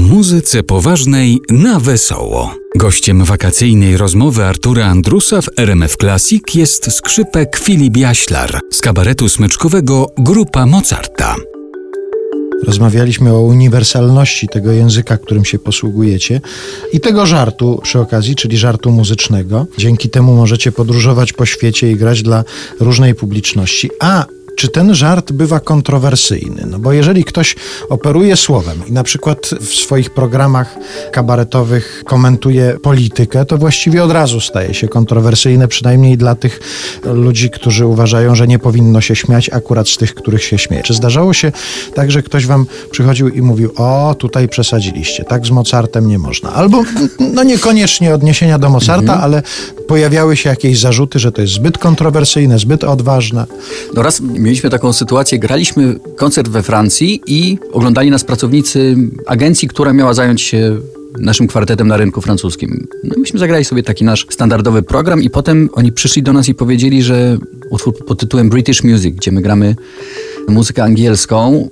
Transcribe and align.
muzyce 0.00 0.62
poważnej 0.62 1.40
na 1.50 1.80
wesoło. 1.80 2.54
Gościem 2.76 3.24
wakacyjnej 3.24 3.96
rozmowy 3.96 4.44
Artura 4.44 4.86
Andrusa 4.86 5.42
w 5.42 5.48
RMF 5.56 5.96
Classic 5.96 6.42
jest 6.54 6.92
skrzypek 6.92 7.56
Filip 7.56 7.96
Jaślar 7.96 8.60
z 8.72 8.80
kabaretu 8.80 9.28
smyczkowego 9.28 10.06
Grupa 10.18 10.66
Mozarta. 10.66 11.36
Rozmawialiśmy 12.64 13.32
o 13.32 13.40
uniwersalności 13.40 14.48
tego 14.48 14.72
języka, 14.72 15.18
którym 15.18 15.44
się 15.44 15.58
posługujecie 15.58 16.40
i 16.92 17.00
tego 17.00 17.26
żartu 17.26 17.80
przy 17.82 17.98
okazji, 17.98 18.34
czyli 18.34 18.58
żartu 18.58 18.90
muzycznego. 18.90 19.66
Dzięki 19.78 20.10
temu 20.10 20.36
możecie 20.36 20.72
podróżować 20.72 21.32
po 21.32 21.46
świecie 21.46 21.90
i 21.90 21.96
grać 21.96 22.22
dla 22.22 22.44
różnej 22.80 23.14
publiczności. 23.14 23.90
A 24.00 24.26
czy 24.60 24.68
ten 24.68 24.94
żart 24.94 25.32
bywa 25.32 25.60
kontrowersyjny? 25.60 26.66
No 26.66 26.78
bo 26.78 26.92
jeżeli 26.92 27.24
ktoś 27.24 27.56
operuje 27.88 28.36
słowem 28.36 28.82
i 28.86 28.92
na 28.92 29.02
przykład 29.02 29.50
w 29.60 29.74
swoich 29.74 30.10
programach 30.10 30.76
kabaretowych 31.12 32.02
komentuje 32.06 32.78
politykę, 32.82 33.44
to 33.44 33.58
właściwie 33.58 34.04
od 34.04 34.10
razu 34.10 34.40
staje 34.40 34.74
się 34.74 34.88
kontrowersyjne, 34.88 35.68
przynajmniej 35.68 36.16
dla 36.16 36.34
tych 36.34 36.60
ludzi, 37.04 37.50
którzy 37.50 37.86
uważają, 37.86 38.34
że 38.34 38.46
nie 38.46 38.58
powinno 38.58 39.00
się 39.00 39.16
śmiać 39.16 39.50
akurat 39.52 39.88
z 39.88 39.96
tych, 39.96 40.14
których 40.14 40.44
się 40.44 40.58
śmieje. 40.58 40.82
Czy 40.82 40.94
zdarzało 40.94 41.32
się 41.32 41.52
tak, 41.94 42.10
że 42.10 42.22
ktoś 42.22 42.46
wam 42.46 42.66
przychodził 42.90 43.28
i 43.28 43.42
mówił, 43.42 43.72
o, 43.76 44.14
tutaj 44.18 44.48
przesadziliście, 44.48 45.24
tak 45.24 45.46
z 45.46 45.50
Mozartem 45.50 46.08
nie 46.08 46.18
można. 46.18 46.52
Albo, 46.52 46.82
no 47.34 47.42
niekoniecznie 47.42 48.14
odniesienia 48.14 48.58
do 48.58 48.70
Mozarta, 48.70 49.12
mhm. 49.12 49.20
ale 49.20 49.42
pojawiały 49.90 50.36
się 50.36 50.50
jakieś 50.50 50.78
zarzuty, 50.78 51.18
że 51.18 51.32
to 51.32 51.42
jest 51.42 51.54
zbyt 51.54 51.78
kontrowersyjne, 51.78 52.58
zbyt 52.58 52.84
odważne. 52.84 53.46
No 53.94 54.02
raz 54.02 54.20
mieliśmy 54.20 54.70
taką 54.70 54.92
sytuację, 54.92 55.38
graliśmy 55.38 55.96
koncert 56.16 56.48
we 56.48 56.62
Francji 56.62 57.20
i 57.26 57.58
oglądali 57.72 58.10
nas 58.10 58.24
pracownicy 58.24 58.96
agencji, 59.26 59.68
która 59.68 59.92
miała 59.92 60.14
zająć 60.14 60.42
się 60.42 60.76
naszym 61.18 61.46
kwartetem 61.46 61.88
na 61.88 61.96
rynku 61.96 62.20
francuskim. 62.20 62.86
No 63.04 63.14
myśmy 63.18 63.38
zagrali 63.38 63.64
sobie 63.64 63.82
taki 63.82 64.04
nasz 64.04 64.26
standardowy 64.30 64.82
program 64.82 65.22
i 65.22 65.30
potem 65.30 65.70
oni 65.72 65.92
przyszli 65.92 66.22
do 66.22 66.32
nas 66.32 66.48
i 66.48 66.54
powiedzieli, 66.54 67.02
że 67.02 67.38
utwór 67.70 68.04
pod 68.06 68.20
tytułem 68.20 68.50
British 68.50 68.84
Music, 68.84 69.16
gdzie 69.16 69.32
my 69.32 69.42
gramy 69.42 69.76
muzykę 70.48 70.84
angielską, 70.84 71.68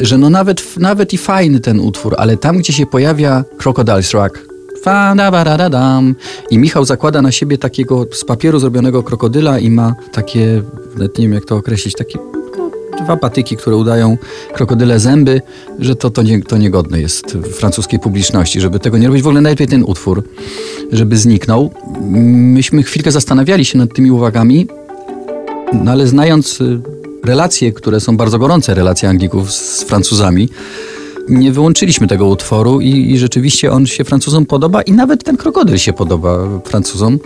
że 0.00 0.18
no 0.18 0.30
nawet, 0.30 0.76
nawet 0.76 1.12
i 1.12 1.18
fajny 1.18 1.60
ten 1.60 1.80
utwór, 1.80 2.14
ale 2.18 2.36
tam, 2.36 2.58
gdzie 2.58 2.72
się 2.72 2.86
pojawia 2.86 3.44
Crocodile's 3.58 4.14
Rock, 4.14 4.45
i 6.50 6.58
Michał 6.58 6.84
zakłada 6.84 7.22
na 7.22 7.32
siebie 7.32 7.58
takiego 7.58 8.06
z 8.12 8.24
papieru 8.24 8.58
zrobionego 8.58 9.02
krokodyla 9.02 9.58
i 9.58 9.70
ma 9.70 9.94
takie, 10.12 10.62
nie 10.98 11.08
wiem 11.24 11.32
jak 11.32 11.44
to 11.44 11.56
określić, 11.56 11.94
takie 11.94 12.18
no, 12.58 12.70
dwa 13.04 13.16
patyki, 13.16 13.56
które 13.56 13.76
udają 13.76 14.16
krokodyle 14.54 15.00
zęby, 15.00 15.40
że 15.78 15.96
to, 15.96 16.10
to, 16.10 16.22
nie, 16.22 16.42
to 16.42 16.58
niegodne 16.58 17.00
jest 17.00 17.38
francuskiej 17.52 18.00
publiczności, 18.00 18.60
żeby 18.60 18.80
tego 18.80 18.98
nie 18.98 19.06
robić. 19.06 19.22
W 19.22 19.26
ogóle 19.26 19.40
najlepiej 19.40 19.66
ten 19.66 19.82
utwór, 19.82 20.22
żeby 20.92 21.16
zniknął. 21.16 21.70
Myśmy 22.00 22.82
chwilkę 22.82 23.12
zastanawiali 23.12 23.64
się 23.64 23.78
nad 23.78 23.94
tymi 23.94 24.10
uwagami, 24.10 24.66
no 25.72 25.90
ale 25.90 26.06
znając 26.06 26.60
y, 26.60 26.80
relacje, 27.24 27.72
które 27.72 28.00
są 28.00 28.16
bardzo 28.16 28.38
gorące, 28.38 28.74
relacje 28.74 29.08
Anglików 29.08 29.52
z 29.52 29.82
Francuzami, 29.82 30.48
nie 31.28 31.52
wyłączyliśmy 31.52 32.06
tego 32.06 32.26
utworu 32.26 32.80
i, 32.80 33.12
i 33.12 33.18
rzeczywiście 33.18 33.72
on 33.72 33.86
się 33.86 34.04
Francuzom 34.04 34.46
podoba 34.46 34.82
i 34.82 34.92
nawet 34.92 35.24
ten 35.24 35.36
krokodyl 35.36 35.78
się 35.78 35.92
podoba 35.92 36.60
Francuzom. 36.64 37.18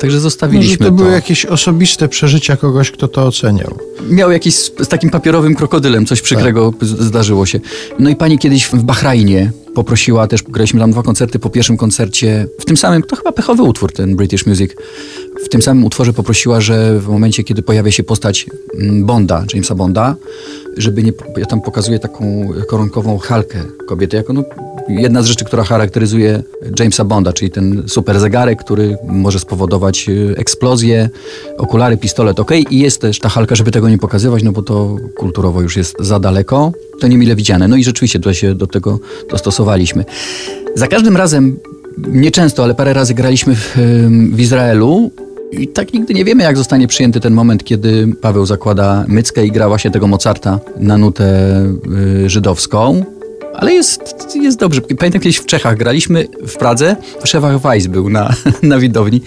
Także 0.00 0.20
zostawiliśmy 0.20 0.86
Może 0.86 0.90
to. 0.90 0.96
były 0.96 1.12
jakieś 1.12 1.46
osobiste 1.46 2.08
przeżycia 2.08 2.56
kogoś, 2.56 2.90
kto 2.90 3.08
to 3.08 3.26
oceniał. 3.26 3.78
Miał 4.10 4.30
jakiś 4.30 4.54
z, 4.54 4.72
z 4.80 4.88
takim 4.88 5.10
papierowym 5.10 5.54
krokodylem, 5.54 6.06
coś 6.06 6.22
przykrego 6.22 6.72
tak. 6.80 6.88
zdarzyło 6.88 7.46
się. 7.46 7.60
No 7.98 8.10
i 8.10 8.16
pani 8.16 8.38
kiedyś 8.38 8.66
w 8.66 8.82
Bahrajnie 8.82 9.52
poprosiła 9.74 10.26
też, 10.26 10.42
graliśmy 10.42 10.80
tam 10.80 10.90
dwa 10.90 11.02
koncerty 11.02 11.38
po 11.38 11.50
pierwszym 11.50 11.76
koncercie, 11.76 12.46
w 12.58 12.64
tym 12.64 12.76
samym, 12.76 13.02
to 13.02 13.16
chyba 13.16 13.32
pechowy 13.32 13.62
utwór, 13.62 13.92
ten 13.92 14.16
British 14.16 14.46
Music, 14.46 14.72
w 15.44 15.48
tym 15.48 15.62
samym 15.62 15.84
utworze 15.84 16.12
poprosiła, 16.12 16.60
że 16.60 17.00
w 17.00 17.08
momencie, 17.08 17.44
kiedy 17.44 17.62
pojawia 17.62 17.90
się 17.90 18.02
postać 18.02 18.46
mm, 18.74 19.06
Bonda, 19.06 19.44
Jamesa 19.54 19.74
Bonda, 19.74 20.16
żeby 20.76 21.02
nie, 21.02 21.12
ja 21.36 21.46
tam 21.46 21.60
pokazuję 21.60 21.98
taką 21.98 22.48
koronkową 22.68 23.18
halkę 23.18 23.58
kobiety, 23.86 24.16
jako 24.16 24.32
no, 24.32 24.44
jedna 24.88 25.22
z 25.22 25.26
rzeczy, 25.26 25.44
która 25.44 25.64
charakteryzuje 25.64 26.42
Jamesa 26.78 27.04
Bonda, 27.04 27.32
czyli 27.32 27.50
ten 27.50 27.82
super 27.86 28.20
zegarek, 28.20 28.64
który 28.64 28.96
może 29.04 29.38
spowodować 29.38 30.08
y, 30.08 30.34
eksplozję, 30.36 31.10
okulary, 31.58 31.96
pistolet, 31.96 32.40
ok, 32.40 32.50
i 32.70 32.78
jest 32.78 33.00
też 33.00 33.18
ta 33.18 33.28
halka, 33.28 33.54
żeby 33.54 33.70
tego 33.70 33.88
nie 33.88 33.98
pokazywać, 33.98 34.42
no 34.42 34.52
bo 34.52 34.62
to 34.62 34.96
kulturowo 35.16 35.62
już 35.62 35.76
jest 35.76 35.96
za 36.00 36.20
daleko, 36.20 36.72
to 37.00 37.08
niemile 37.08 37.36
widziane. 37.36 37.68
No 37.68 37.76
i 37.76 37.84
rzeczywiście 37.84 38.18
tutaj 38.18 38.34
się 38.34 38.54
do 38.54 38.66
tego 38.66 38.98
dostosowaliśmy. 39.30 40.04
Za 40.74 40.86
każdym 40.86 41.16
razem, 41.16 41.56
nieczęsto, 41.98 42.64
ale 42.64 42.74
parę 42.74 42.92
razy 42.92 43.14
graliśmy 43.14 43.54
w, 43.56 43.76
w 44.32 44.40
Izraelu 44.40 45.10
i 45.52 45.68
tak 45.68 45.92
nigdy 45.92 46.14
nie 46.14 46.24
wiemy, 46.24 46.42
jak 46.42 46.56
zostanie 46.56 46.88
przyjęty 46.88 47.20
ten 47.20 47.34
moment, 47.34 47.64
kiedy 47.64 48.08
Paweł 48.20 48.46
zakłada 48.46 49.04
myckę 49.08 49.46
i 49.46 49.52
gra 49.52 49.68
właśnie 49.68 49.90
tego 49.90 50.06
Mozarta 50.06 50.60
na 50.76 50.98
nutę 50.98 51.24
y, 52.24 52.30
żydowską. 52.30 53.04
Ale 53.54 53.72
jest, 53.72 54.14
jest 54.34 54.58
dobrze. 54.58 54.80
Pamiętam 54.80 55.20
kiedyś 55.20 55.36
w 55.36 55.46
Czechach 55.46 55.76
graliśmy 55.76 56.28
w 56.46 56.56
Pradze. 56.56 56.96
Szewach 57.24 57.60
Weiss 57.60 57.86
był 57.86 58.10
na, 58.10 58.34
na 58.62 58.78
widowni. 58.78 59.20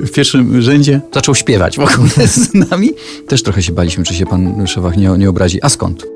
W 0.00 0.10
pierwszym 0.10 0.62
rzędzie 0.62 1.00
zaczął 1.14 1.34
śpiewać 1.34 1.76
w 1.76 1.80
ogóle 1.80 2.28
z 2.28 2.54
nami. 2.54 2.92
Też 3.28 3.42
trochę 3.42 3.62
się 3.62 3.72
baliśmy, 3.72 4.04
czy 4.04 4.14
się 4.14 4.26
pan 4.26 4.66
Szewach 4.66 4.96
nie, 4.96 5.08
nie 5.08 5.30
obrazi. 5.30 5.62
A 5.62 5.68
skąd? 5.68 6.15